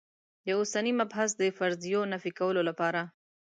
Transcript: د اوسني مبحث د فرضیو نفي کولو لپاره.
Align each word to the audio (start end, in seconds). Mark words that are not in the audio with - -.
د 0.45 0.47
اوسني 0.59 0.91
مبحث 0.99 1.29
د 1.37 1.43
فرضیو 1.57 2.01
نفي 2.13 2.31
کولو 2.39 2.61
لپاره. 2.69 3.01